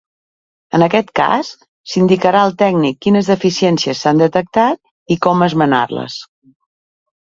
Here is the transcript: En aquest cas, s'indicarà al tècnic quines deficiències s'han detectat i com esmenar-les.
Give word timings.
En 0.77 0.85
aquest 0.85 1.11
cas, 1.19 1.51
s'indicarà 1.91 2.41
al 2.47 2.57
tècnic 2.63 2.99
quines 3.09 3.31
deficiències 3.35 4.03
s'han 4.03 4.27
detectat 4.27 5.17
i 5.19 5.23
com 5.29 5.51
esmenar-les. 5.53 6.23